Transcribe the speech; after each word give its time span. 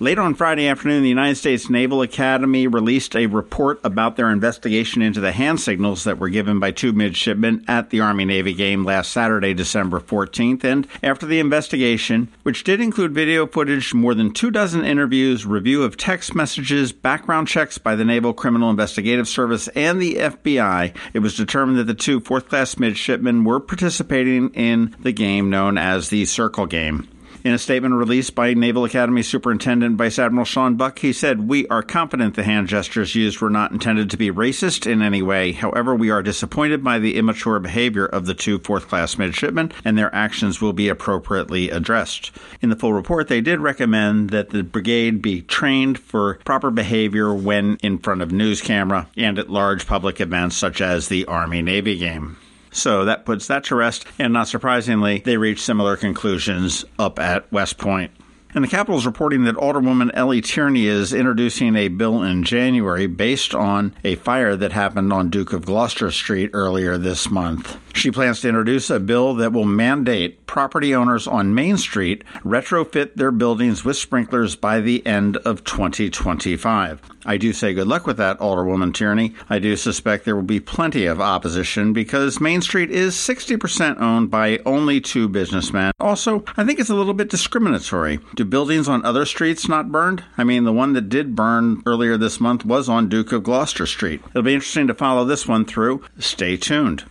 Late 0.00 0.20
on 0.20 0.34
Friday 0.34 0.68
afternoon, 0.68 1.02
the 1.02 1.08
United 1.08 1.34
States 1.34 1.68
Naval 1.68 2.02
Academy 2.02 2.68
released 2.68 3.16
a 3.16 3.26
report 3.26 3.80
about 3.82 4.14
their 4.14 4.30
investigation 4.30 5.02
into 5.02 5.18
the 5.18 5.32
hand 5.32 5.60
signals 5.60 6.04
that 6.04 6.18
were 6.18 6.28
given 6.28 6.60
by 6.60 6.70
two 6.70 6.92
midshipmen 6.92 7.64
at 7.66 7.90
the 7.90 7.98
Army 7.98 8.24
Navy 8.24 8.54
game 8.54 8.84
last 8.84 9.10
Saturday, 9.10 9.54
December 9.54 9.98
14th. 9.98 10.62
And 10.62 10.86
after 11.02 11.26
the 11.26 11.40
investigation, 11.40 12.28
which 12.44 12.62
did 12.62 12.80
include 12.80 13.12
video 13.12 13.44
footage, 13.44 13.92
more 13.92 14.14
than 14.14 14.32
two 14.32 14.52
dozen 14.52 14.84
interviews, 14.84 15.44
review 15.44 15.82
of 15.82 15.96
text 15.96 16.32
messages, 16.32 16.92
background 16.92 17.48
checks 17.48 17.76
by 17.76 17.96
the 17.96 18.04
Naval 18.04 18.32
Criminal 18.32 18.70
Investigative 18.70 19.26
Service 19.26 19.66
and 19.74 20.00
the 20.00 20.14
FBI, 20.14 20.94
it 21.12 21.18
was 21.18 21.36
determined 21.36 21.76
that 21.76 21.88
the 21.88 21.94
two 21.94 22.20
fourth 22.20 22.48
class 22.48 22.78
midshipmen 22.78 23.42
were 23.42 23.58
participating 23.58 24.50
in 24.50 24.94
the 25.00 25.10
game 25.10 25.50
known 25.50 25.76
as 25.76 26.08
the 26.08 26.24
Circle 26.24 26.66
Game. 26.66 27.08
In 27.44 27.54
a 27.54 27.58
statement 27.58 27.94
released 27.94 28.34
by 28.34 28.52
Naval 28.52 28.84
Academy 28.84 29.22
Superintendent 29.22 29.96
Vice 29.96 30.18
Admiral 30.18 30.44
Sean 30.44 30.74
Buck, 30.74 30.98
he 30.98 31.12
said, 31.12 31.48
We 31.48 31.68
are 31.68 31.84
confident 31.84 32.34
the 32.34 32.42
hand 32.42 32.66
gestures 32.66 33.14
used 33.14 33.40
were 33.40 33.48
not 33.48 33.70
intended 33.70 34.10
to 34.10 34.16
be 34.16 34.32
racist 34.32 34.90
in 34.90 35.02
any 35.02 35.22
way. 35.22 35.52
However, 35.52 35.94
we 35.94 36.10
are 36.10 36.20
disappointed 36.20 36.82
by 36.82 36.98
the 36.98 37.16
immature 37.16 37.60
behavior 37.60 38.06
of 38.06 38.26
the 38.26 38.34
two 38.34 38.58
fourth 38.58 38.88
class 38.88 39.16
midshipmen, 39.18 39.70
and 39.84 39.96
their 39.96 40.12
actions 40.12 40.60
will 40.60 40.72
be 40.72 40.88
appropriately 40.88 41.70
addressed. 41.70 42.32
In 42.60 42.70
the 42.70 42.76
full 42.76 42.92
report, 42.92 43.28
they 43.28 43.40
did 43.40 43.60
recommend 43.60 44.30
that 44.30 44.50
the 44.50 44.64
brigade 44.64 45.22
be 45.22 45.42
trained 45.42 45.98
for 46.00 46.40
proper 46.44 46.72
behavior 46.72 47.32
when 47.32 47.76
in 47.84 47.98
front 47.98 48.20
of 48.20 48.32
news 48.32 48.60
camera 48.60 49.08
and 49.16 49.38
at 49.38 49.48
large 49.48 49.86
public 49.86 50.20
events 50.20 50.56
such 50.56 50.80
as 50.80 51.06
the 51.06 51.24
Army 51.26 51.62
Navy 51.62 51.96
game. 51.96 52.36
So 52.70 53.04
that 53.04 53.24
puts 53.24 53.46
that 53.46 53.64
to 53.64 53.74
rest, 53.74 54.04
and 54.18 54.32
not 54.32 54.48
surprisingly, 54.48 55.18
they 55.24 55.36
reached 55.36 55.64
similar 55.64 55.96
conclusions 55.96 56.84
up 56.98 57.18
at 57.18 57.50
West 57.52 57.78
Point. 57.78 58.12
And 58.54 58.64
the 58.64 58.68
Capital 58.68 58.98
is 58.98 59.04
reporting 59.04 59.44
that 59.44 59.56
Alderwoman 59.56 60.10
Elly 60.14 60.40
Tierney 60.40 60.86
is 60.86 61.12
introducing 61.12 61.76
a 61.76 61.88
bill 61.88 62.22
in 62.22 62.44
January 62.44 63.06
based 63.06 63.54
on 63.54 63.94
a 64.04 64.14
fire 64.14 64.56
that 64.56 64.72
happened 64.72 65.12
on 65.12 65.28
Duke 65.28 65.52
of 65.52 65.66
Gloucester 65.66 66.10
Street 66.10 66.50
earlier 66.54 66.96
this 66.96 67.30
month. 67.30 67.78
She 67.92 68.10
plans 68.10 68.40
to 68.40 68.48
introduce 68.48 68.90
a 68.90 69.00
bill 69.00 69.34
that 69.34 69.52
will 69.52 69.64
mandate 69.64 70.46
property 70.46 70.94
owners 70.94 71.26
on 71.26 71.54
Main 71.54 71.76
Street 71.76 72.22
retrofit 72.44 73.14
their 73.14 73.32
buildings 73.32 73.84
with 73.84 73.96
sprinklers 73.96 74.56
by 74.56 74.80
the 74.80 75.04
end 75.04 75.36
of 75.38 75.64
2025. 75.64 77.02
I 77.26 77.36
do 77.36 77.52
say 77.52 77.74
good 77.74 77.88
luck 77.88 78.06
with 78.06 78.16
that, 78.18 78.38
Alderwoman 78.38 78.94
Tierney. 78.94 79.34
I 79.50 79.58
do 79.58 79.76
suspect 79.76 80.24
there 80.24 80.36
will 80.36 80.42
be 80.42 80.60
plenty 80.60 81.06
of 81.06 81.20
opposition 81.20 81.92
because 81.92 82.40
Main 82.40 82.62
Street 82.62 82.90
is 82.90 83.14
60% 83.14 84.00
owned 84.00 84.30
by 84.30 84.58
only 84.64 85.00
two 85.00 85.28
businessmen. 85.28 85.92
Also, 85.98 86.44
I 86.56 86.64
think 86.64 86.78
it's 86.78 86.88
a 86.90 86.94
little 86.94 87.14
bit 87.14 87.28
discriminatory. 87.28 88.20
Do 88.38 88.44
buildings 88.44 88.86
on 88.86 89.04
other 89.04 89.24
streets 89.26 89.68
not 89.68 89.90
burned? 89.90 90.22
I 90.36 90.44
mean, 90.44 90.62
the 90.62 90.72
one 90.72 90.92
that 90.92 91.08
did 91.08 91.34
burn 91.34 91.82
earlier 91.84 92.16
this 92.16 92.38
month 92.38 92.64
was 92.64 92.88
on 92.88 93.08
Duke 93.08 93.32
of 93.32 93.42
Gloucester 93.42 93.84
Street. 93.84 94.22
It'll 94.28 94.42
be 94.42 94.54
interesting 94.54 94.86
to 94.86 94.94
follow 94.94 95.24
this 95.24 95.48
one 95.48 95.64
through. 95.64 96.04
Stay 96.20 96.56
tuned. 96.56 97.02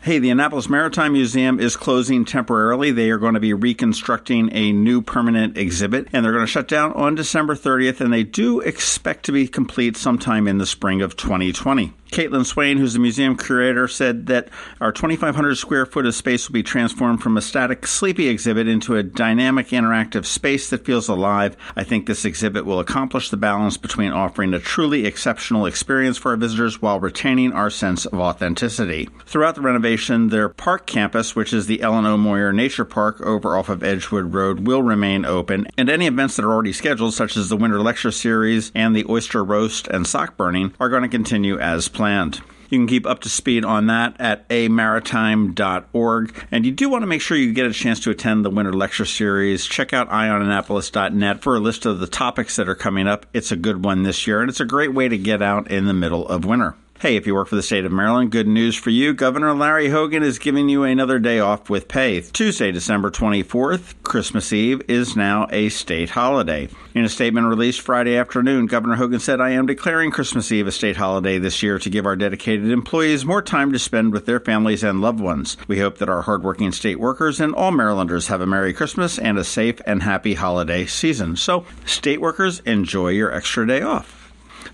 Hey, 0.00 0.18
the 0.18 0.30
Annapolis 0.30 0.68
Maritime 0.68 1.12
Museum 1.12 1.60
is 1.60 1.76
closing 1.76 2.24
temporarily. 2.24 2.90
They 2.90 3.10
are 3.10 3.18
going 3.18 3.34
to 3.34 3.38
be 3.38 3.54
reconstructing 3.54 4.50
a 4.52 4.72
new 4.72 5.02
permanent 5.02 5.56
exhibit, 5.56 6.08
and 6.12 6.24
they're 6.24 6.32
going 6.32 6.46
to 6.46 6.50
shut 6.50 6.66
down 6.66 6.92
on 6.94 7.14
December 7.14 7.54
30th, 7.54 8.00
and 8.00 8.12
they 8.12 8.24
do 8.24 8.58
expect 8.58 9.24
to 9.26 9.32
be 9.32 9.46
complete 9.46 9.96
sometime 9.96 10.48
in 10.48 10.58
the 10.58 10.66
spring 10.66 11.00
of 11.00 11.16
2020. 11.16 11.92
Caitlin 12.12 12.44
Swain, 12.44 12.76
who's 12.76 12.92
the 12.92 12.98
museum 12.98 13.38
curator, 13.38 13.88
said 13.88 14.26
that 14.26 14.48
our 14.82 14.92
2,500 14.92 15.56
square 15.56 15.86
foot 15.86 16.04
of 16.04 16.14
space 16.14 16.46
will 16.46 16.52
be 16.52 16.62
transformed 16.62 17.22
from 17.22 17.38
a 17.38 17.42
static, 17.42 17.86
sleepy 17.86 18.28
exhibit 18.28 18.68
into 18.68 18.96
a 18.96 19.02
dynamic, 19.02 19.68
interactive 19.68 20.26
space 20.26 20.68
that 20.68 20.84
feels 20.84 21.08
alive. 21.08 21.56
I 21.74 21.84
think 21.84 22.04
this 22.06 22.26
exhibit 22.26 22.66
will 22.66 22.80
accomplish 22.80 23.30
the 23.30 23.38
balance 23.38 23.78
between 23.78 24.12
offering 24.12 24.52
a 24.52 24.58
truly 24.58 25.06
exceptional 25.06 25.64
experience 25.64 26.18
for 26.18 26.32
our 26.32 26.36
visitors 26.36 26.82
while 26.82 27.00
retaining 27.00 27.54
our 27.54 27.70
sense 27.70 28.04
of 28.04 28.20
authenticity. 28.20 29.08
Throughout 29.24 29.54
the 29.54 29.62
renovation, 29.62 30.28
their 30.28 30.50
park 30.50 30.86
campus, 30.86 31.34
which 31.34 31.54
is 31.54 31.66
the 31.66 31.80
Ellen 31.80 32.04
O. 32.04 32.18
Moyer 32.18 32.52
Nature 32.52 32.84
Park 32.84 33.22
over 33.22 33.56
off 33.56 33.70
of 33.70 33.82
Edgewood 33.82 34.34
Road, 34.34 34.66
will 34.66 34.82
remain 34.82 35.24
open, 35.24 35.66
and 35.78 35.88
any 35.88 36.06
events 36.06 36.36
that 36.36 36.44
are 36.44 36.52
already 36.52 36.74
scheduled, 36.74 37.14
such 37.14 37.38
as 37.38 37.48
the 37.48 37.56
Winter 37.56 37.80
Lecture 37.80 38.10
Series 38.10 38.70
and 38.74 38.94
the 38.94 39.06
Oyster 39.08 39.42
Roast 39.42 39.88
and 39.88 40.06
Sock 40.06 40.36
Burning, 40.36 40.74
are 40.78 40.90
going 40.90 41.02
to 41.02 41.08
continue 41.08 41.58
as 41.58 41.88
planned 41.88 42.01
planned. 42.02 42.40
You 42.68 42.80
can 42.80 42.88
keep 42.88 43.06
up 43.06 43.20
to 43.20 43.28
speed 43.28 43.64
on 43.64 43.86
that 43.86 44.16
at 44.18 44.48
amaritime.org. 44.48 46.46
And 46.50 46.66
you 46.66 46.72
do 46.72 46.88
want 46.88 47.02
to 47.02 47.06
make 47.06 47.20
sure 47.20 47.36
you 47.36 47.52
get 47.52 47.66
a 47.66 47.72
chance 47.72 48.00
to 48.00 48.10
attend 48.10 48.44
the 48.44 48.50
Winter 48.50 48.72
Lecture 48.72 49.04
Series. 49.04 49.66
Check 49.66 49.92
out 49.92 50.10
eyeonannapolis.net 50.10 51.42
for 51.42 51.54
a 51.54 51.60
list 51.60 51.86
of 51.86 52.00
the 52.00 52.08
topics 52.08 52.56
that 52.56 52.68
are 52.68 52.74
coming 52.74 53.06
up. 53.06 53.26
It's 53.32 53.52
a 53.52 53.56
good 53.56 53.84
one 53.84 54.02
this 54.02 54.26
year, 54.26 54.40
and 54.40 54.50
it's 54.50 54.58
a 54.58 54.64
great 54.64 54.92
way 54.92 55.08
to 55.08 55.16
get 55.16 55.42
out 55.42 55.70
in 55.70 55.84
the 55.84 55.94
middle 55.94 56.26
of 56.26 56.44
winter. 56.44 56.74
Hey, 57.02 57.16
if 57.16 57.26
you 57.26 57.34
work 57.34 57.48
for 57.48 57.56
the 57.56 57.64
state 57.64 57.84
of 57.84 57.90
Maryland, 57.90 58.30
good 58.30 58.46
news 58.46 58.76
for 58.76 58.90
you. 58.90 59.12
Governor 59.12 59.54
Larry 59.54 59.88
Hogan 59.88 60.22
is 60.22 60.38
giving 60.38 60.68
you 60.68 60.84
another 60.84 61.18
day 61.18 61.40
off 61.40 61.68
with 61.68 61.88
pay. 61.88 62.20
Tuesday, 62.20 62.70
December 62.70 63.10
24th, 63.10 63.94
Christmas 64.04 64.52
Eve, 64.52 64.82
is 64.86 65.16
now 65.16 65.48
a 65.50 65.68
state 65.68 66.10
holiday. 66.10 66.68
In 66.94 67.04
a 67.04 67.08
statement 67.08 67.48
released 67.48 67.80
Friday 67.80 68.16
afternoon, 68.16 68.66
Governor 68.66 68.94
Hogan 68.94 69.18
said, 69.18 69.40
I 69.40 69.50
am 69.50 69.66
declaring 69.66 70.12
Christmas 70.12 70.52
Eve 70.52 70.68
a 70.68 70.70
state 70.70 70.96
holiday 70.96 71.38
this 71.38 71.60
year 71.60 71.80
to 71.80 71.90
give 71.90 72.06
our 72.06 72.14
dedicated 72.14 72.70
employees 72.70 73.24
more 73.24 73.42
time 73.42 73.72
to 73.72 73.80
spend 73.80 74.12
with 74.12 74.26
their 74.26 74.38
families 74.38 74.84
and 74.84 75.00
loved 75.00 75.18
ones. 75.18 75.56
We 75.66 75.80
hope 75.80 75.98
that 75.98 76.08
our 76.08 76.22
hardworking 76.22 76.70
state 76.70 77.00
workers 77.00 77.40
and 77.40 77.52
all 77.52 77.72
Marylanders 77.72 78.28
have 78.28 78.42
a 78.42 78.46
Merry 78.46 78.72
Christmas 78.72 79.18
and 79.18 79.38
a 79.38 79.42
safe 79.42 79.80
and 79.86 80.04
happy 80.04 80.34
holiday 80.34 80.86
season. 80.86 81.34
So, 81.34 81.66
state 81.84 82.20
workers, 82.20 82.60
enjoy 82.60 83.08
your 83.08 83.34
extra 83.34 83.66
day 83.66 83.82
off 83.82 84.21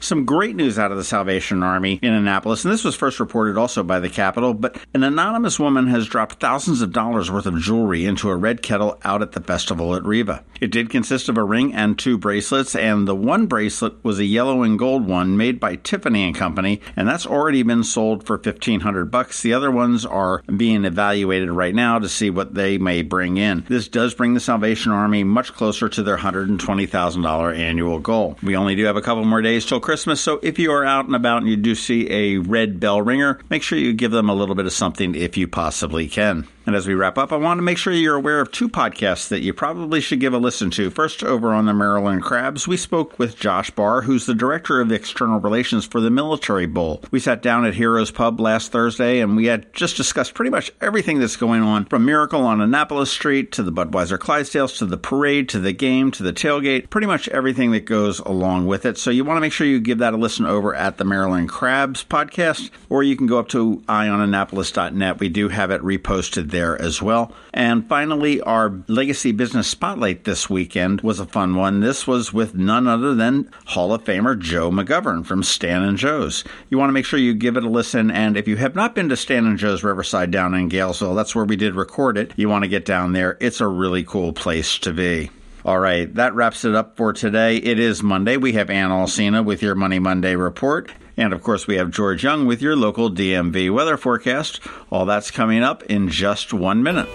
some 0.01 0.25
great 0.25 0.57
news 0.57 0.79
out 0.79 0.91
of 0.91 0.97
the 0.97 1.05
Salvation 1.05 1.63
Army 1.63 1.99
in 2.03 2.13
Annapolis, 2.13 2.65
and 2.65 2.73
this 2.73 2.85
was 2.85 2.95
first 2.95 3.21
reported 3.21 3.57
also 3.57 3.83
by 3.83 4.01
the 4.01 4.09
Capital. 4.09 4.55
But 4.55 4.79
an 4.95 5.03
anonymous 5.03 5.59
woman 5.59 5.89
has 5.89 6.07
dropped 6.07 6.41
thousands 6.41 6.83
of 6.83 6.93
dollars 6.93 7.31
worth 7.31 7.47
of 7.47 7.59
jewelry 7.59 8.05
into 8.05 8.31
a 8.31 8.37
red 8.37 8.63
kettle 8.63 8.99
out 9.05 9.23
at 9.23 9.33
the 9.33 9.41
festival 9.41 9.95
at 9.95 10.05
Riva. 10.05 10.45
It 10.61 10.71
did 10.71 10.91
consist 10.91 11.29
of 11.29 11.37
a 11.37 11.45
ring 11.45 11.75
and 11.75 11.99
two 11.99 12.19
bracelets, 12.19 12.75
and 12.75 13.07
the 13.07 13.15
one 13.15 13.47
bracelet 13.47 14.03
was 14.05 14.19
a 14.19 14.25
yellow 14.25 14.63
and 14.63 14.79
gold 14.79 15.07
one 15.07 15.37
made 15.37 15.61
by 15.61 15.77
Tiffany 15.77 16.25
and 16.25 16.35
Company, 16.35 16.81
and 16.97 17.09
that's 17.09 17.27
already 17.27 17.63
been 17.63 17.85
sold 17.85 18.25
for 18.25 18.39
fifteen 18.39 18.81
hundred 18.81 19.11
bucks. 19.11 19.43
The 19.43 19.55
other 19.55 19.71
ones 19.71 20.05
are 20.05 20.43
being 20.57 20.85
evaluated 20.85 21.51
right 21.51 21.75
now 21.75 21.99
to 21.99 22.09
see 22.09 22.31
what 22.31 22.55
they 22.55 22.79
may 22.79 23.03
bring 23.03 23.37
in. 23.37 23.65
This 23.69 23.89
does 23.89 24.15
bring 24.15 24.35
the 24.35 24.41
Salvation 24.41 24.93
Army 24.93 25.25
much 25.25 25.53
closer 25.53 25.89
to 25.89 26.03
their 26.03 26.17
hundred 26.17 26.49
and 26.49 26.61
twenty 26.61 26.87
thousand 26.87 27.23
dollar 27.23 27.53
annual 27.53 27.99
goal. 27.99 28.37
We 28.43 28.57
only 28.57 28.75
do 28.75 28.85
have 28.85 28.97
a 28.97 29.03
couple 29.03 29.25
more 29.25 29.43
days 29.43 29.65
till 29.65 29.81
Christmas, 29.89 30.21
so 30.21 30.39
if 30.43 30.59
you 30.59 30.71
are 30.71 30.85
out 30.85 31.07
and 31.07 31.17
about 31.17 31.39
and 31.39 31.49
you 31.49 31.57
do 31.57 31.75
see 31.75 32.13
a 32.13 32.37
red 32.37 32.79
bell 32.79 33.01
ringer, 33.01 33.41
make 33.49 33.63
sure 33.63 33.79
you 33.79 33.95
give 33.95 34.11
them 34.11 34.29
a 34.29 34.35
little 34.35 34.55
bit 34.55 34.67
of 34.67 34.73
something 34.75 35.15
if 35.15 35.39
you 35.39 35.49
possibly 35.49 36.07
can. 36.09 36.47
And 36.69 36.77
as 36.77 36.87
we 36.87 36.93
wrap 36.93 37.17
up, 37.17 37.33
I 37.33 37.37
want 37.37 37.57
to 37.57 37.63
make 37.63 37.79
sure 37.79 37.95
you're 37.95 38.15
aware 38.15 38.43
of 38.43 38.53
two 38.53 38.69
podcasts 38.69 39.29
that 39.29 39.41
you 39.41 39.55
probably 39.55 40.03
should 40.03 40.21
give 40.21 40.35
a 40.35 40.39
listen 40.39 40.71
to. 40.73 40.91
First, 40.91 41.25
over 41.25 41.55
on 41.55 41.65
the 41.65 41.73
Maryland 41.73 42.23
Crabs, 42.23 42.69
we 42.69 42.77
spoke 42.77 43.19
with 43.19 43.39
Josh 43.39 43.71
Barr, 43.71 44.03
who's 44.03 44.27
the 44.27 44.35
Director 44.35 44.79
of 44.79 44.93
External 44.93 45.41
Relations 45.41 45.87
for 45.87 46.03
the 46.03 46.11
Military 46.11 46.67
Bowl. 46.67 47.03
We 47.11 47.21
sat 47.21 47.41
down 47.41 47.65
at 47.65 47.73
Heroes 47.73 48.11
Pub 48.11 48.39
last 48.39 48.71
Thursday 48.71 49.21
and 49.21 49.35
we 49.35 49.47
had 49.47 49.73
just 49.73 49.97
discussed 49.97 50.35
pretty 50.35 50.51
much 50.51 50.71
everything 50.83 51.21
that's 51.21 51.37
going 51.37 51.63
on 51.63 51.87
from 51.87 52.05
Miracle 52.05 52.43
on 52.43 52.61
Annapolis 52.61 53.11
Street 53.11 53.51
to 53.53 53.63
the 53.63 53.73
Budweiser 53.73 54.19
Clydesdales 54.19 54.77
to 54.77 54.85
the 54.85 54.99
parade 54.99 55.49
to 55.49 55.61
the 55.61 55.73
game 55.73 56.11
to 56.11 56.23
the 56.23 56.35
tailgate, 56.35 56.91
pretty 56.91 57.07
much 57.07 57.29
everything 57.29 57.71
that 57.71 57.87
goes 57.87 58.19
along 58.19 58.67
with 58.67 58.85
it. 58.85 58.99
So 58.99 59.11
you 59.11 59.25
want 59.25 59.39
to 59.39 59.41
make 59.41 59.55
sure 59.55 59.67
you 59.67 59.81
give 59.81 60.01
that 60.01 60.13
a 60.13 60.19
listen 60.19 60.45
over 60.45 60.75
at 60.75 60.99
the 60.99 61.07
Maryland 61.07 61.49
Crabs 61.49 62.05
podcast, 62.05 62.71
or 62.91 63.03
you 63.03 63.17
can 63.17 63.27
go 63.27 63.39
up 63.39 63.49
to 63.49 63.83
eyeonannapolis.net. 63.89 65.19
We 65.19 65.31
do 65.31 65.49
have 65.49 65.71
it 65.71 65.81
reposted 65.81 66.51
there 66.51 66.58
there 66.59 66.81
as 66.83 67.01
well. 67.01 67.33
And 67.55 67.89
finally, 67.89 68.41
our 68.41 68.83
Legacy 68.89 69.31
Business 69.31 69.69
Spotlight 69.69 70.25
this 70.25 70.51
weekend 70.51 71.03
was 71.03 71.21
a 71.21 71.27
fun 71.27 71.55
one. 71.55 71.79
This 71.81 72.05
was 72.05 72.33
with 72.33 72.57
none 72.57 72.89
other 72.89 73.15
than 73.15 73.49
Hall 73.67 73.93
of 73.93 74.03
Famer 74.03 74.37
Joe 74.37 74.71
McGovern 74.71 75.25
from 75.25 75.45
Stan 75.45 75.85
and 75.85 75.97
Joe's. 75.97 76.43
You 76.69 76.77
want 76.77 76.89
to 76.89 76.95
make 76.95 77.05
sure 77.05 77.21
you 77.21 77.33
give 77.33 77.57
it 77.57 77.63
a 77.63 77.69
listen. 77.69 78.11
And 78.11 78.37
if 78.37 78.49
you 78.49 78.57
have 78.57 78.75
not 78.75 78.97
been 78.97 79.09
to 79.11 79.17
Stan 79.17 79.47
and 79.47 79.57
Joe's 79.57 79.85
Riverside 79.85 80.33
down 80.33 80.55
in 80.55 80.69
Galesville, 80.69 81.15
that's 81.15 81.35
where 81.35 81.45
we 81.45 81.55
did 81.55 81.77
record 81.77 82.19
it. 82.19 82.33
You 82.37 82.49
want 82.49 82.65
to 82.65 82.69
get 82.69 82.85
down 82.85 83.13
there. 83.13 83.37
It's 83.41 83.61
a 83.61 83.69
really 83.69 84.03
cool 84.03 84.33
place 84.33 84.79
to 84.81 84.93
be. 84.93 85.31
All 85.65 85.79
right, 85.79 86.13
that 86.15 86.35
wraps 86.35 86.65
it 86.65 86.75
up 86.75 86.97
for 86.97 87.13
today. 87.13 87.57
It 87.57 87.79
is 87.79 88.03
Monday. 88.03 88.37
We 88.37 88.55
have 88.55 88.71
Ann 88.71 88.91
Alsina 88.91 89.45
with 89.45 89.63
your 89.63 89.75
Money 89.75 89.99
Monday 90.01 90.35
report. 90.35 90.91
And 91.19 91.33
of 91.33 91.43
course, 91.43 91.67
we 91.67 91.77
have 91.77 91.91
George 91.91 92.23
Young 92.23 92.47
with 92.47 92.63
your 92.63 92.77
local 92.77 93.11
DMV 93.11 93.73
weather 93.75 93.97
forecast. 93.97 94.61
All 94.89 95.05
that's 95.05 95.33
coming 95.33 95.65
up 95.65 95.83
in 95.83 96.09
just 96.09 96.55
one 96.55 96.85
minute. 96.85 97.09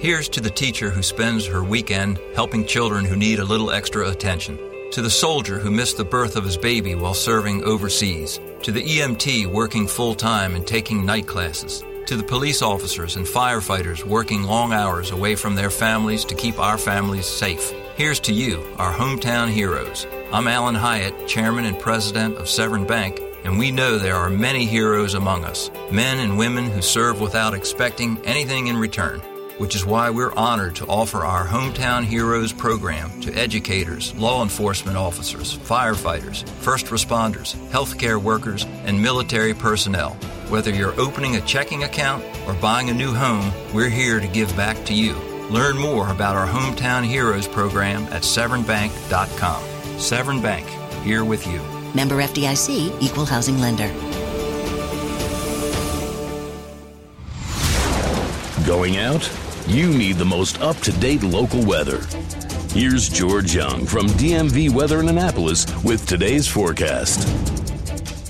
Here's 0.00 0.28
to 0.30 0.40
the 0.40 0.50
teacher 0.50 0.88
who 0.88 1.02
spends 1.02 1.44
her 1.44 1.62
weekend 1.62 2.18
helping 2.34 2.66
children 2.66 3.04
who 3.04 3.16
need 3.16 3.38
a 3.38 3.44
little 3.44 3.70
extra 3.70 4.08
attention. 4.08 4.58
To 4.92 5.02
the 5.02 5.10
soldier 5.10 5.58
who 5.58 5.70
missed 5.70 5.98
the 5.98 6.04
birth 6.04 6.36
of 6.36 6.44
his 6.44 6.56
baby 6.56 6.94
while 6.94 7.12
serving 7.12 7.64
overseas. 7.64 8.40
To 8.62 8.72
the 8.72 8.82
EMT 8.82 9.46
working 9.48 9.86
full 9.86 10.14
time 10.14 10.54
and 10.54 10.66
taking 10.66 11.04
night 11.04 11.26
classes. 11.26 11.84
To 12.06 12.16
the 12.16 12.22
police 12.22 12.62
officers 12.62 13.16
and 13.16 13.26
firefighters 13.26 14.04
working 14.04 14.42
long 14.42 14.72
hours 14.72 15.10
away 15.10 15.34
from 15.34 15.54
their 15.54 15.70
families 15.70 16.24
to 16.26 16.34
keep 16.34 16.58
our 16.58 16.78
families 16.78 17.26
safe. 17.26 17.72
Here's 17.96 18.20
to 18.20 18.32
you, 18.32 18.66
our 18.78 18.92
hometown 18.92 19.50
heroes. 19.50 20.06
I'm 20.32 20.48
Alan 20.48 20.74
Hyatt, 20.74 21.28
Chairman 21.28 21.64
and 21.64 21.78
President 21.78 22.36
of 22.36 22.48
Severn 22.48 22.86
Bank, 22.86 23.20
and 23.44 23.58
we 23.58 23.70
know 23.70 23.98
there 23.98 24.16
are 24.16 24.30
many 24.30 24.64
heroes 24.66 25.14
among 25.14 25.44
us, 25.44 25.70
men 25.90 26.18
and 26.18 26.36
women 26.36 26.70
who 26.70 26.82
serve 26.82 27.20
without 27.20 27.54
expecting 27.54 28.18
anything 28.24 28.66
in 28.66 28.76
return 28.76 29.22
which 29.58 29.74
is 29.74 29.86
why 29.86 30.10
we're 30.10 30.34
honored 30.34 30.76
to 30.76 30.86
offer 30.86 31.24
our 31.24 31.46
Hometown 31.46 32.04
Heroes 32.04 32.52
program 32.52 33.20
to 33.22 33.32
educators, 33.32 34.14
law 34.16 34.42
enforcement 34.42 34.96
officers, 34.96 35.56
firefighters, 35.56 36.48
first 36.60 36.86
responders, 36.86 37.56
healthcare 37.70 38.22
workers, 38.22 38.64
and 38.84 39.00
military 39.00 39.54
personnel. 39.54 40.10
Whether 40.48 40.70
you're 40.70 40.98
opening 41.00 41.36
a 41.36 41.40
checking 41.40 41.84
account 41.84 42.24
or 42.46 42.54
buying 42.54 42.90
a 42.90 42.94
new 42.94 43.12
home, 43.12 43.50
we're 43.72 43.88
here 43.88 44.20
to 44.20 44.28
give 44.28 44.54
back 44.56 44.84
to 44.86 44.94
you. 44.94 45.14
Learn 45.50 45.78
more 45.78 46.10
about 46.10 46.36
our 46.36 46.46
Hometown 46.46 47.04
Heroes 47.04 47.48
program 47.48 48.04
at 48.06 48.22
severnbank.com. 48.22 49.75
Severn 49.98 50.42
Bank, 50.42 50.66
here 51.02 51.24
with 51.24 51.46
you. 51.46 51.58
Member 51.94 52.16
FDIC, 52.16 53.02
Equal 53.02 53.24
Housing 53.24 53.58
Lender. 53.60 53.88
Going 58.66 58.98
out? 58.98 59.30
You 59.66 59.88
need 59.88 60.16
the 60.16 60.24
most 60.24 60.60
up 60.60 60.76
to 60.78 60.92
date 60.92 61.22
local 61.22 61.64
weather. 61.64 62.00
Here's 62.72 63.08
George 63.08 63.54
Young 63.54 63.86
from 63.86 64.06
DMV 64.08 64.70
Weather 64.70 65.00
in 65.00 65.08
Annapolis 65.08 65.66
with 65.82 66.06
today's 66.06 66.46
forecast. 66.46 67.55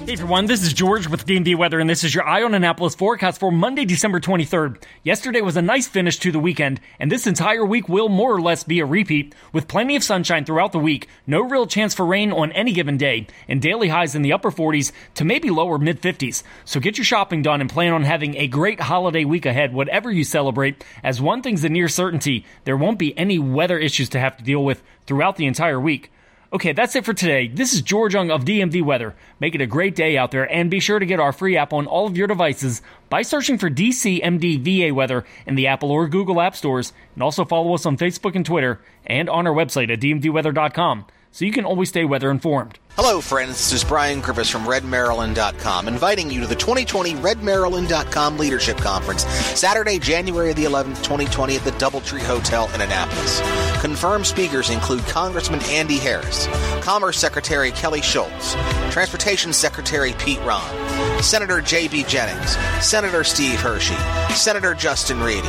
Hey 0.06 0.12
everyone, 0.12 0.46
this 0.46 0.62
is 0.62 0.72
George 0.72 1.08
with 1.08 1.26
DMV 1.26 1.56
Weather, 1.56 1.80
and 1.80 1.90
this 1.90 2.04
is 2.04 2.14
your 2.14 2.24
Eye 2.24 2.44
on 2.44 2.54
Annapolis 2.54 2.94
forecast 2.94 3.40
for 3.40 3.50
Monday, 3.50 3.84
December 3.84 4.20
23rd. 4.20 4.80
Yesterday 5.02 5.40
was 5.40 5.56
a 5.56 5.62
nice 5.62 5.88
finish 5.88 6.16
to 6.20 6.30
the 6.30 6.38
weekend, 6.38 6.80
and 7.00 7.10
this 7.10 7.26
entire 7.26 7.64
week 7.64 7.88
will 7.88 8.08
more 8.08 8.32
or 8.32 8.40
less 8.40 8.62
be 8.62 8.78
a 8.78 8.86
repeat, 8.86 9.34
with 9.52 9.66
plenty 9.66 9.96
of 9.96 10.04
sunshine 10.04 10.44
throughout 10.44 10.70
the 10.70 10.78
week, 10.78 11.08
no 11.26 11.40
real 11.40 11.66
chance 11.66 11.92
for 11.92 12.06
rain 12.06 12.30
on 12.30 12.52
any 12.52 12.70
given 12.70 12.96
day, 12.96 13.26
and 13.48 13.60
daily 13.60 13.88
highs 13.88 14.14
in 14.14 14.22
the 14.22 14.32
upper 14.32 14.52
40s 14.52 14.92
to 15.14 15.24
maybe 15.24 15.50
lower 15.50 15.76
mid 15.76 16.00
50s. 16.00 16.44
So 16.64 16.78
get 16.78 16.98
your 16.98 17.04
shopping 17.04 17.42
done 17.42 17.60
and 17.60 17.68
plan 17.68 17.92
on 17.92 18.04
having 18.04 18.36
a 18.36 18.46
great 18.46 18.78
holiday 18.78 19.24
week 19.24 19.44
ahead, 19.44 19.74
whatever 19.74 20.12
you 20.12 20.22
celebrate, 20.22 20.84
as 21.02 21.20
one 21.20 21.42
thing's 21.42 21.64
a 21.64 21.68
near 21.68 21.88
certainty, 21.88 22.46
there 22.62 22.76
won't 22.76 23.00
be 23.00 23.18
any 23.18 23.40
weather 23.40 23.76
issues 23.76 24.08
to 24.10 24.20
have 24.20 24.36
to 24.36 24.44
deal 24.44 24.62
with 24.62 24.84
throughout 25.04 25.34
the 25.34 25.46
entire 25.46 25.80
week. 25.80 26.12
Okay, 26.56 26.72
that's 26.72 26.96
it 26.96 27.04
for 27.04 27.12
today. 27.12 27.48
This 27.48 27.74
is 27.74 27.82
George 27.82 28.14
Young 28.14 28.30
of 28.30 28.46
DMV 28.46 28.82
Weather. 28.82 29.14
Make 29.40 29.54
it 29.54 29.60
a 29.60 29.66
great 29.66 29.94
day 29.94 30.16
out 30.16 30.30
there 30.30 30.50
and 30.50 30.70
be 30.70 30.80
sure 30.80 30.98
to 30.98 31.04
get 31.04 31.20
our 31.20 31.30
free 31.30 31.54
app 31.58 31.74
on 31.74 31.86
all 31.86 32.06
of 32.06 32.16
your 32.16 32.28
devices 32.28 32.80
by 33.10 33.20
searching 33.20 33.58
for 33.58 33.68
DCMD 33.68 34.88
VA 34.88 34.94
Weather 34.94 35.26
in 35.44 35.56
the 35.56 35.66
Apple 35.66 35.90
or 35.90 36.08
Google 36.08 36.40
App 36.40 36.56
Stores 36.56 36.94
and 37.12 37.22
also 37.22 37.44
follow 37.44 37.74
us 37.74 37.84
on 37.84 37.98
Facebook 37.98 38.34
and 38.34 38.46
Twitter 38.46 38.80
and 39.04 39.28
on 39.28 39.46
our 39.46 39.52
website 39.52 39.92
at 39.92 40.00
dmvweather.com 40.00 41.04
so 41.36 41.44
you 41.44 41.52
can 41.52 41.66
always 41.66 41.90
stay 41.90 42.02
weather 42.02 42.30
informed. 42.30 42.78
Hello, 42.96 43.20
friends. 43.20 43.50
This 43.50 43.72
is 43.74 43.84
Brian 43.84 44.22
Griffiths 44.22 44.48
from 44.48 44.62
RedMaryland.com, 44.62 45.86
inviting 45.86 46.30
you 46.30 46.40
to 46.40 46.46
the 46.46 46.54
2020 46.54 47.12
RedMaryland.com 47.16 48.38
Leadership 48.38 48.78
Conference, 48.78 49.26
Saturday, 49.54 49.98
January 49.98 50.54
the 50.54 50.64
11th, 50.64 51.02
2020, 51.02 51.56
at 51.56 51.62
the 51.62 51.72
Doubletree 51.72 52.24
Hotel 52.24 52.70
in 52.72 52.80
Annapolis. 52.80 53.42
Confirmed 53.82 54.26
speakers 54.26 54.70
include 54.70 55.02
Congressman 55.08 55.60
Andy 55.64 55.98
Harris, 55.98 56.46
Commerce 56.80 57.18
Secretary 57.18 57.70
Kelly 57.72 58.00
Schultz, 58.00 58.54
Transportation 58.90 59.52
Secretary 59.52 60.14
Pete 60.14 60.40
Rahn, 60.40 61.22
Senator 61.22 61.60
J.B. 61.60 62.04
Jennings, 62.04 62.56
Senator 62.80 63.24
Steve 63.24 63.60
Hershey, 63.60 63.94
Senator 64.32 64.72
Justin 64.72 65.22
Ready, 65.22 65.42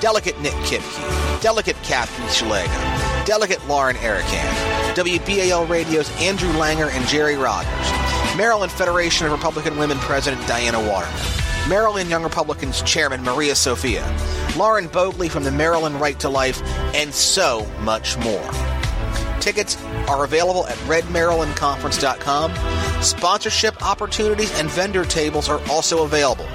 Delegate 0.00 0.40
Nick 0.40 0.54
Kipke, 0.64 1.40
Delegate 1.40 1.80
Kathy 1.84 2.24
Szeliga, 2.24 2.97
Delegate 3.28 3.64
Lauren 3.68 3.94
Arikan, 3.96 4.94
WBAL 4.94 5.68
Radio's 5.68 6.10
Andrew 6.18 6.48
Langer 6.52 6.90
and 6.90 7.06
Jerry 7.06 7.36
Rogers, 7.36 7.68
Maryland 8.38 8.72
Federation 8.72 9.26
of 9.26 9.32
Republican 9.32 9.76
Women 9.76 9.98
President 9.98 10.40
Diana 10.48 10.80
Waterman, 10.80 11.20
Maryland 11.68 12.08
Young 12.08 12.22
Republicans 12.22 12.80
Chairman 12.80 13.22
Maria 13.22 13.54
Sophia, 13.54 14.02
Lauren 14.56 14.88
Bogley 14.88 15.28
from 15.28 15.44
the 15.44 15.50
Maryland 15.50 16.00
Right 16.00 16.18
to 16.20 16.30
Life, 16.30 16.62
and 16.94 17.12
so 17.12 17.66
much 17.82 18.16
more. 18.16 18.50
Tickets 19.40 19.76
are 20.08 20.24
available 20.24 20.66
at 20.66 20.78
redmarylandconference.com. 20.88 23.02
Sponsorship 23.02 23.82
opportunities 23.82 24.58
and 24.58 24.70
vendor 24.70 25.04
tables 25.04 25.50
are 25.50 25.60
also 25.68 26.04
available. 26.04 26.46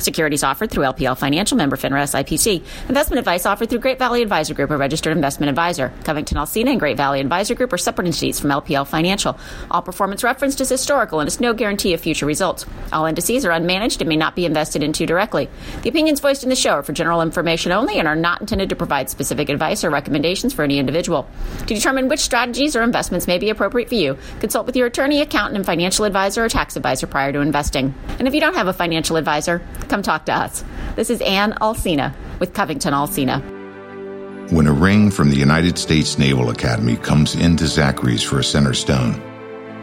Securities 0.00 0.42
offered 0.42 0.70
through 0.70 0.84
LPL 0.84 1.16
Financial 1.16 1.56
member 1.56 1.76
FINRA 1.76 2.02
SIPC. 2.02 2.62
Investment 2.88 3.18
advice 3.18 3.46
offered 3.46 3.70
through 3.70 3.78
Great 3.78 3.98
Valley 3.98 4.22
Advisor 4.22 4.54
Group, 4.54 4.70
a 4.70 4.76
registered 4.76 5.16
investment 5.16 5.48
advisor. 5.48 5.92
Covington 6.04 6.38
Alsina 6.38 6.70
and 6.70 6.80
Great 6.80 6.96
Valley 6.96 7.20
Advisor 7.20 7.54
Group 7.54 7.72
are 7.72 7.78
separate 7.78 8.06
entities 8.06 8.40
from 8.40 8.50
LPL 8.50 8.86
Financial. 8.86 9.38
All 9.70 9.82
performance 9.82 10.22
referenced 10.22 10.60
is 10.60 10.68
historical 10.68 11.20
and 11.20 11.28
is 11.28 11.40
no 11.40 11.54
guarantee 11.54 11.94
of 11.94 12.00
future 12.00 12.26
results. 12.26 12.66
All 12.92 13.06
indices 13.06 13.44
are 13.44 13.50
unmanaged 13.50 14.00
and 14.00 14.08
may 14.08 14.16
not 14.16 14.36
be 14.36 14.44
invested 14.44 14.82
into 14.82 15.06
directly. 15.06 15.48
The 15.82 15.88
opinions 15.88 16.20
voiced 16.20 16.42
in 16.42 16.48
the 16.48 16.56
show 16.56 16.72
are 16.72 16.82
for 16.82 16.92
general 16.92 17.22
information 17.22 17.72
only 17.72 17.98
and 17.98 18.08
are 18.08 18.16
not 18.16 18.40
intended 18.40 18.68
to 18.70 18.76
provide 18.76 19.10
specific 19.10 19.48
advice 19.48 19.84
or 19.84 19.90
recommendations 19.90 20.52
for 20.52 20.62
any 20.62 20.78
individual. 20.78 21.28
To 21.66 21.74
determine 21.74 22.08
which 22.08 22.20
strategies 22.20 22.76
or 22.76 22.82
investments 22.82 23.26
may 23.26 23.38
be 23.38 23.50
appropriate 23.50 23.88
for 23.88 23.94
you, 23.94 24.18
consult 24.40 24.66
with 24.66 24.76
your 24.76 24.86
attorney, 24.86 25.20
accountant, 25.20 25.56
and 25.56 25.66
financial 25.66 26.04
advisor 26.04 26.44
or 26.44 26.48
tax 26.48 26.76
advisor 26.76 27.06
prior 27.06 27.32
to 27.32 27.40
investing. 27.40 27.94
And 28.18 28.28
if 28.28 28.34
you 28.34 28.40
don't 28.40 28.54
have 28.54 28.68
a 28.68 28.72
financial 28.72 29.16
advisor, 29.16 29.62
come 29.84 30.02
talk 30.02 30.26
to 30.26 30.32
us. 30.32 30.64
This 30.96 31.10
is 31.10 31.20
Ann 31.22 31.52
Alsina 31.60 32.14
with 32.38 32.54
Covington 32.54 32.92
Alsina. 32.92 33.42
When 34.52 34.66
a 34.66 34.72
ring 34.72 35.10
from 35.10 35.30
the 35.30 35.36
United 35.36 35.78
States 35.78 36.18
Naval 36.18 36.50
Academy 36.50 36.96
comes 36.96 37.34
into 37.34 37.66
Zachary's 37.66 38.22
for 38.22 38.38
a 38.38 38.44
center 38.44 38.74
stone, 38.74 39.20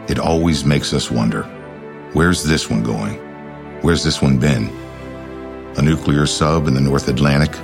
it 0.08 0.18
always 0.18 0.64
makes 0.64 0.92
us 0.92 1.10
wonder 1.10 1.42
where's 2.12 2.44
this 2.44 2.70
one 2.70 2.82
going? 2.82 3.14
Where's 3.82 4.04
this 4.04 4.22
one 4.22 4.38
been? 4.38 4.68
A 5.76 5.82
nuclear 5.82 6.26
sub 6.26 6.68
in 6.68 6.74
the 6.74 6.80
North 6.80 7.08
Atlantic? 7.08 7.54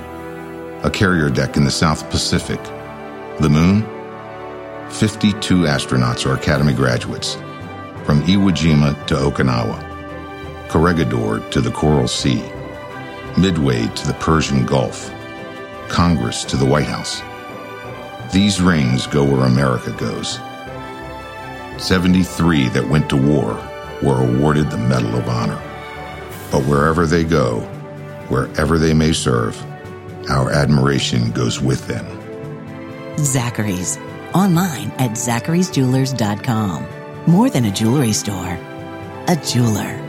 A 0.83 0.89
carrier 0.91 1.29
deck 1.29 1.57
in 1.57 1.63
the 1.63 1.71
South 1.71 2.09
Pacific? 2.09 2.61
The 3.39 3.49
moon? 3.49 3.83
52 4.89 5.63
astronauts 5.63 6.25
are 6.25 6.33
Academy 6.33 6.73
graduates, 6.73 7.35
from 8.03 8.21
Iwo 8.23 8.51
Jima 8.51 9.07
to 9.07 9.15
Okinawa. 9.15 9.88
Corregidor 10.69 11.39
to 11.49 11.61
the 11.61 11.71
Coral 11.71 12.07
Sea, 12.07 12.43
Midway 13.37 13.87
to 13.87 14.07
the 14.07 14.15
Persian 14.19 14.65
Gulf, 14.65 15.11
Congress 15.89 16.43
to 16.45 16.57
the 16.57 16.65
White 16.65 16.85
House. 16.85 17.21
These 18.31 18.61
rings 18.61 19.07
go 19.07 19.23
where 19.23 19.47
America 19.47 19.91
goes. 19.91 20.39
73 21.83 22.69
that 22.69 22.87
went 22.87 23.09
to 23.09 23.15
war 23.15 23.55
were 24.03 24.23
awarded 24.23 24.69
the 24.69 24.77
Medal 24.77 25.15
of 25.15 25.27
Honor. 25.27 25.59
But 26.51 26.63
wherever 26.65 27.07
they 27.07 27.23
go, 27.23 27.61
wherever 28.29 28.77
they 28.77 28.93
may 28.93 29.13
serve, 29.13 29.59
our 30.29 30.51
admiration 30.51 31.31
goes 31.31 31.59
with 31.59 31.87
them. 31.87 32.05
Zachary's. 33.17 33.97
Online 34.35 34.91
at 34.99 35.11
zacharysjewelers.com. 35.11 36.87
More 37.25 37.49
than 37.49 37.65
a 37.65 37.71
jewelry 37.71 38.13
store, 38.13 38.59
a 39.27 39.35
jeweler. 39.43 40.08